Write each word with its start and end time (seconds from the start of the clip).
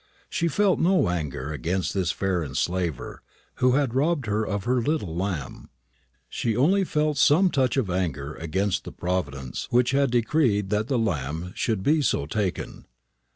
She 0.31 0.47
felt 0.47 0.79
no 0.79 1.09
anger 1.09 1.53
against 1.53 1.93
this 1.93 2.11
fair 2.11 2.43
enslaver, 2.43 3.21
who 3.57 3.73
had 3.73 3.93
robbed 3.93 4.25
her 4.25 4.43
of 4.43 4.63
her 4.63 4.81
little 4.81 5.15
lamb. 5.15 5.69
She 6.27 6.55
only 6.57 6.83
felt 6.83 7.17
some 7.17 7.51
touch 7.51 7.77
of 7.77 7.87
anger 7.91 8.33
against 8.33 8.83
the 8.83 8.91
Providence 8.91 9.67
which 9.69 9.91
had 9.91 10.09
decreed 10.09 10.71
that 10.71 10.87
the 10.87 10.97
lamb 10.97 11.51
should 11.53 11.83
be 11.83 12.01
so 12.01 12.25
taken. 12.25 12.87